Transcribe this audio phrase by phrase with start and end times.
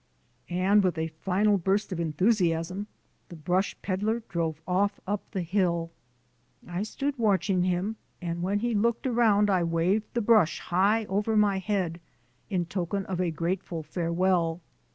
[0.49, 2.87] And with a final burst of enthusiasm
[3.29, 5.91] the brush peddler drove off up the hill.
[6.67, 11.37] I stood watching him and when he turned around I waved the brush high over
[11.37, 12.01] my head
[12.49, 14.59] in token of a grateful farewell.